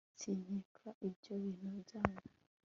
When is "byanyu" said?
1.85-2.27